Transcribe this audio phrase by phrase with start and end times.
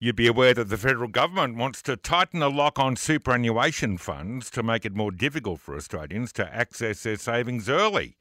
[0.00, 4.48] You'd be aware that the federal government wants to tighten the lock on superannuation funds
[4.50, 8.16] to make it more difficult for Australians to access their savings early,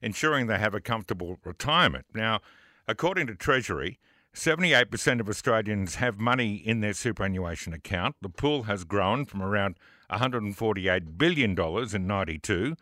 [0.00, 2.06] ensuring they have a comfortable retirement.
[2.12, 2.40] Now,
[2.88, 4.00] according to Treasury,
[4.34, 8.16] 78% of Australians have money in their superannuation account.
[8.20, 9.76] The pool has grown from around
[10.10, 12.76] $148 billion in 92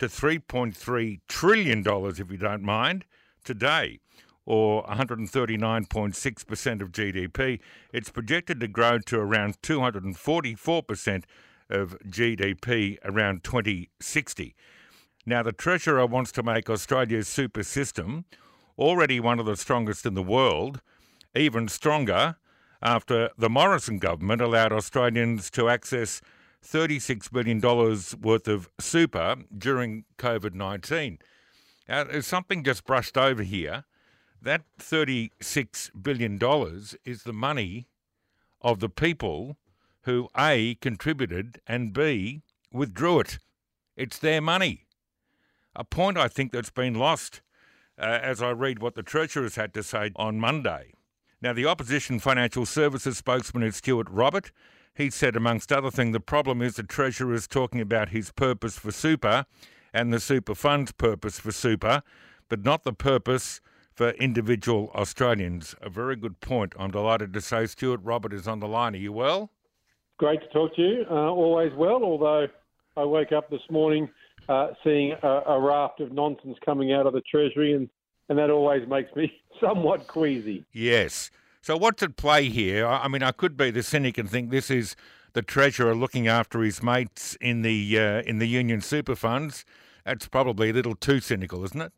[0.00, 3.04] to $3.3 trillion, if you don't mind,
[3.44, 4.00] today
[4.46, 7.60] or 139.6% of GDP.
[7.92, 11.24] It's projected to grow to around 244%
[11.70, 14.54] of GDP around 2060.
[15.26, 18.26] Now, the Treasurer wants to make Australia's super system,
[18.78, 20.82] already one of the strongest in the world,
[21.34, 22.36] even stronger
[22.82, 26.20] after the Morrison government allowed Australians to access
[26.62, 27.60] $36 billion
[28.20, 31.18] worth of super during COVID 19.
[31.88, 33.84] Now, there's something just brushed over here
[34.44, 36.38] that $36 billion
[37.04, 37.88] is the money
[38.60, 39.56] of the people
[40.02, 43.38] who A, contributed and B, withdrew it.
[43.96, 44.84] It's their money.
[45.74, 47.40] A point I think that's been lost
[47.98, 50.92] uh, as I read what the Treasurer's had to say on Monday.
[51.40, 54.52] Now, the opposition financial services spokesman is Stuart Robert.
[54.94, 58.78] He said, amongst other things, the problem is the Treasurer is talking about his purpose
[58.78, 59.46] for super
[59.92, 62.02] and the super fund's purpose for super,
[62.48, 63.60] but not the purpose
[63.94, 65.74] for individual Australians.
[65.80, 66.74] A very good point.
[66.78, 68.94] I'm delighted to say Stuart Robert is on the line.
[68.94, 69.50] Are you well?
[70.18, 71.04] Great to talk to you.
[71.10, 72.46] Uh, always well, although
[72.96, 74.08] I woke up this morning
[74.48, 77.88] uh, seeing a, a, raft of nonsense coming out of the Treasury, and,
[78.28, 80.64] and that always makes me somewhat queasy.
[80.72, 81.30] Yes.
[81.62, 82.86] So what's at play here?
[82.86, 84.96] I mean, I could be the cynic and think this is
[85.32, 89.64] the Treasurer looking after his mates in the uh, in the union super funds.
[90.04, 91.92] That's probably a little too cynical, isn't it?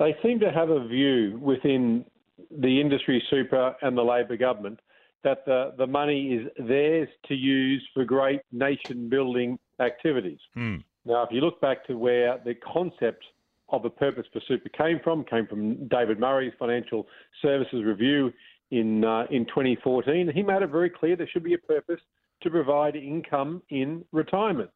[0.00, 2.04] They seem to have a view within
[2.50, 4.80] the industry super and the Labor government
[5.22, 10.38] that the, the money is theirs to use for great nation building activities.
[10.56, 10.82] Mm.
[11.04, 13.22] Now, if you look back to where the concept
[13.68, 17.06] of a purpose for super came from, came from David Murray's Financial
[17.42, 18.32] Services Review
[18.70, 20.30] in uh, in 2014.
[20.34, 22.00] He made it very clear there should be a purpose
[22.42, 24.70] to provide income in retirement.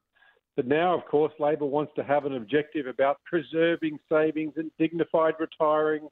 [0.55, 5.33] But now, of course, Labor wants to have an objective about preserving savings and dignified
[5.39, 6.07] retiring,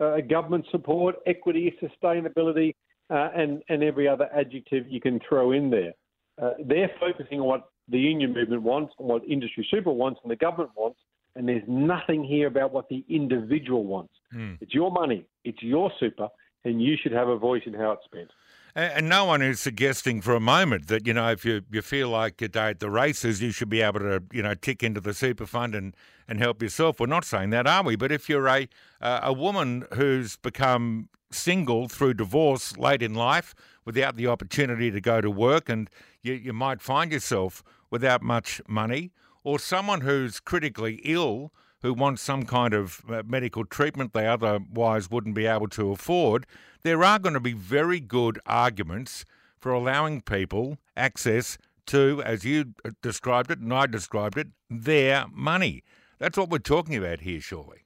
[0.00, 2.74] uh, government support, equity, sustainability,
[3.10, 5.92] uh, and, and every other adjective you can throw in there.
[6.40, 10.30] Uh, they're focusing on what the union movement wants, on what industry super wants, and
[10.30, 10.98] the government wants,
[11.36, 14.14] and there's nothing here about what the individual wants.
[14.34, 14.58] Mm.
[14.60, 16.28] It's your money, it's your super,
[16.64, 18.30] and you should have a voice in how it's spent.
[18.74, 22.08] And no one is suggesting for a moment that, you know, if you, you feel
[22.08, 24.98] like a day at the races, you should be able to, you know, tick into
[24.98, 25.94] the super fund and,
[26.26, 26.98] and help yourself.
[26.98, 27.96] We're not saying that, are we?
[27.96, 28.68] But if you're a,
[29.02, 35.02] uh, a woman who's become single through divorce late in life without the opportunity to
[35.02, 35.90] go to work and
[36.22, 39.12] you, you might find yourself without much money,
[39.44, 45.10] or someone who's critically ill who wants some kind of uh, medical treatment they otherwise
[45.10, 46.46] wouldn't be able to afford,
[46.82, 49.24] there are going to be very good arguments
[49.58, 55.26] for allowing people access to, as you uh, described it and I described it, their
[55.32, 55.82] money.
[56.18, 57.80] That's what we're talking about here, surely.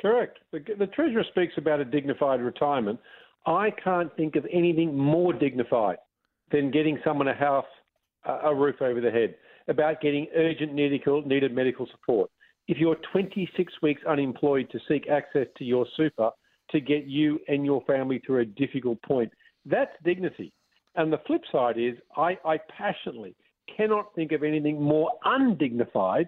[0.00, 0.38] Correct.
[0.52, 3.00] The, the Treasurer speaks about a dignified retirement.
[3.46, 5.98] I can't think of anything more dignified
[6.50, 7.66] than getting someone a house,
[8.24, 9.34] a roof over the head,
[9.68, 12.30] about getting urgent medical, needed medical support.
[12.68, 16.30] If you're 26 weeks unemployed to seek access to your super,
[16.70, 19.32] to get you and your family through a difficult point.
[19.64, 20.52] That's dignity.
[20.96, 23.36] And the flip side is, I, I passionately
[23.76, 26.26] cannot think of anything more undignified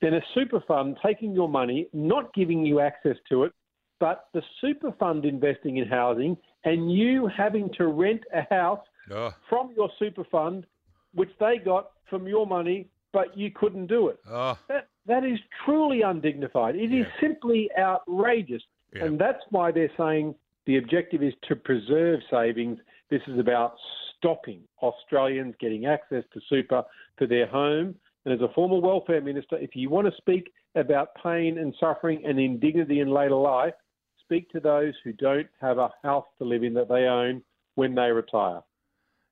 [0.00, 3.52] than a super fund taking your money, not giving you access to it,
[4.00, 9.32] but the super fund investing in housing and you having to rent a house oh.
[9.48, 10.66] from your super fund,
[11.14, 14.18] which they got from your money, but you couldn't do it.
[14.28, 14.58] Oh.
[14.68, 16.76] That, that is truly undignified.
[16.76, 17.00] It yeah.
[17.00, 18.62] is simply outrageous.
[18.94, 19.04] Yeah.
[19.04, 20.34] And that's why they're saying
[20.66, 22.78] the objective is to preserve savings.
[23.10, 23.74] This is about
[24.16, 26.84] stopping Australians getting access to super
[27.18, 27.94] for their home.
[28.24, 32.22] And as a former welfare minister, if you want to speak about pain and suffering
[32.24, 33.74] and indignity in later life,
[34.20, 37.42] speak to those who don't have a house to live in that they own
[37.74, 38.60] when they retire.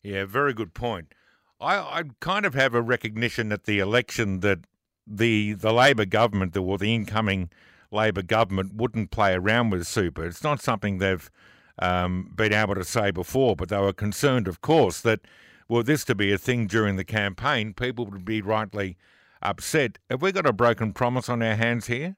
[0.03, 1.15] Yeah, very good point.
[1.61, 4.61] I, I kind of have a recognition at the election that
[5.07, 7.51] the the Labor government, or the incoming
[7.91, 10.25] Labor government wouldn't play around with super.
[10.25, 11.31] It's not something they've
[11.81, 15.21] um, been able to say before, but they were concerned, of course, that
[15.69, 18.97] were this to be a thing during the campaign, people would be rightly
[19.41, 19.99] upset.
[20.11, 22.17] Have we got a broken promise on our hands here?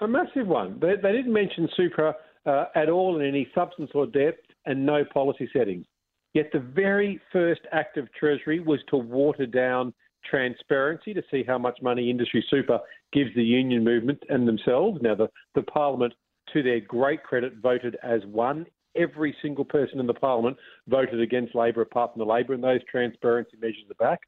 [0.00, 0.78] A massive one.
[0.80, 2.14] They, they didn't mention super
[2.44, 4.44] uh, at all in any substance or depth.
[4.66, 5.86] and no policy settings.
[6.34, 9.94] Yet the very first act of Treasury was to water down
[10.28, 12.80] transparency to see how much money industry super
[13.12, 14.98] gives the union movement and themselves.
[15.02, 16.14] Now, the, the Parliament,
[16.52, 18.66] to their great credit, voted as one.
[18.96, 20.56] Every single person in the Parliament
[20.88, 24.20] voted against Labor apart from the Labor, and those transparency measures are back.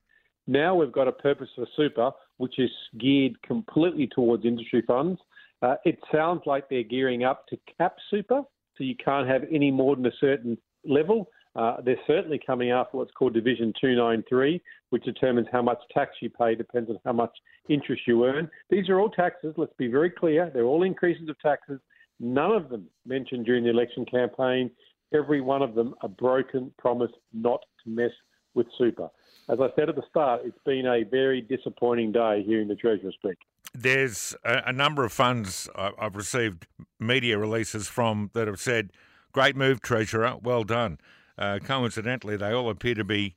[0.46, 5.20] Now we've got a purpose for super, which is geared completely towards industry funds.
[5.62, 8.42] Uh, it sounds like they're gearing up to cap super,
[8.76, 11.28] so you can't have any more than a certain level.
[11.56, 14.60] Uh, they're certainly coming after what's called Division 293,
[14.90, 17.30] which determines how much tax you pay, depends on how much
[17.70, 18.50] interest you earn.
[18.68, 20.50] These are all taxes, let's be very clear.
[20.52, 21.80] They're all increases of taxes.
[22.20, 24.70] None of them mentioned during the election campaign.
[25.14, 28.10] Every one of them a broken promise not to mess
[28.54, 29.08] with super.
[29.48, 33.12] As I said at the start, it's been a very disappointing day hearing the Treasurer
[33.12, 33.38] speak.
[33.72, 36.66] There's a, a number of funds I've received
[36.98, 38.90] media releases from that have said,
[39.32, 40.98] Great move, Treasurer, well done.
[41.38, 43.34] Uh, coincidentally, they all appear to be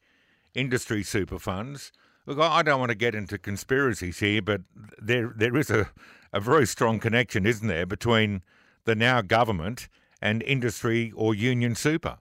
[0.54, 1.92] industry super funds.
[2.26, 4.62] Look, I don't want to get into conspiracies here, but
[5.02, 5.90] there there is a,
[6.32, 8.42] a very strong connection, isn't there, between
[8.86, 9.90] the now government
[10.22, 12.18] and industry or union super?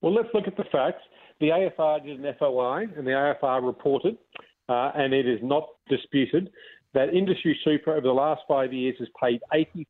[0.00, 1.02] Well, let's look at the facts.
[1.40, 4.18] The AFR did an FOI, and the AFR reported,
[4.68, 6.50] uh, and it is not disputed,
[6.94, 9.40] that industry super over the last five years has paid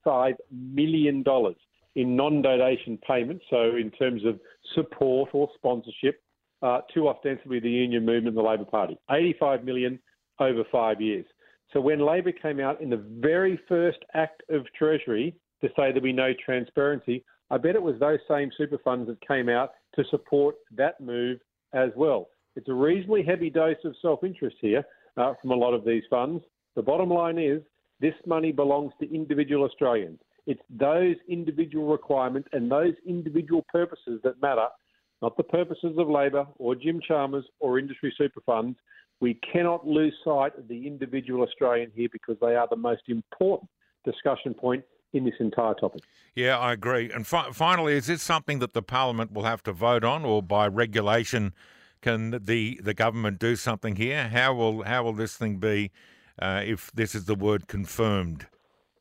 [0.07, 1.25] $85 million
[1.99, 4.39] in non-donation payments, so in terms of
[4.77, 6.23] support or sponsorship,
[6.62, 8.97] uh, to ostensibly the union movement the Labor Party.
[9.11, 9.99] 85 million
[10.39, 11.27] over five years.
[11.73, 16.05] So when Labor came out in the very first act of Treasury to say there'd
[16.05, 20.05] be no transparency, I bet it was those same super funds that came out to
[20.09, 21.41] support that move
[21.73, 22.29] as well.
[22.55, 24.85] It's a reasonably heavy dose of self-interest here
[25.17, 26.44] uh, from a lot of these funds.
[26.77, 27.61] The bottom line is
[28.01, 30.21] this money belongs to individual Australians.
[30.49, 34.67] It's those individual requirements and those individual purposes that matter,
[35.21, 38.79] not the purposes of Labor or Jim Chalmers or industry super funds.
[39.21, 43.69] We cannot lose sight of the individual Australian here because they are the most important
[44.06, 46.00] discussion point in this entire topic.
[46.35, 47.12] Yeah, I agree.
[47.12, 50.43] And fi- finally, is this something that the Parliament will have to vote on, or
[50.43, 51.53] by regulation,
[52.01, 54.29] can the the government do something here?
[54.29, 55.91] How will how will this thing be
[56.39, 58.47] uh, if this is the word confirmed?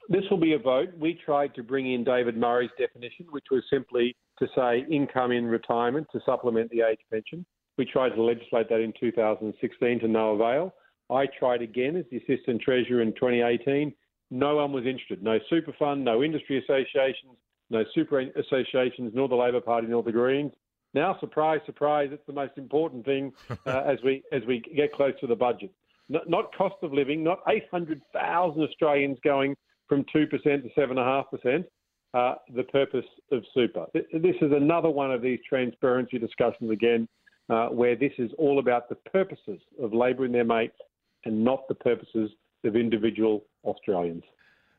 [0.10, 0.90] This will be a vote.
[0.98, 5.46] We tried to bring in David Murray's definition, which was simply to say income in
[5.46, 7.46] retirement to supplement the age pension.
[7.78, 10.74] We tried to legislate that in 2016 to no avail.
[11.10, 13.94] I tried again as the Assistant Treasurer in 2018.
[14.32, 15.22] No one was interested.
[15.24, 17.38] No super fund, no industry associations,
[17.70, 20.52] no super associations, nor the Labor Party, nor the Greens.
[20.94, 23.34] Now, surprise, surprise, it's the most important thing
[23.66, 25.72] uh, as we as we get close to the budget.
[26.10, 29.56] Not, not cost of living, not 800,000 Australians going
[29.88, 31.66] from 2% to 7.5%,
[32.14, 33.86] uh, the purpose of super.
[33.94, 37.08] This is another one of these transparency discussions again,
[37.50, 40.78] uh, where this is all about the purposes of Labor and their mates
[41.26, 42.32] and not the purposes
[42.64, 44.24] of individual Australians.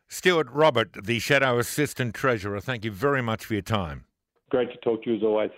[0.08, 4.04] Stuart Robert, the Shadow Assistant Treasurer, thank you very much for your time.
[4.50, 5.50] Great to talk to you as always.